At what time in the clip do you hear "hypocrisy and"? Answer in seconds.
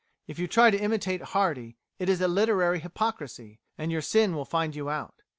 2.79-3.91